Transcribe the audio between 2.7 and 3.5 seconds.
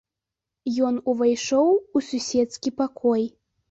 пакой.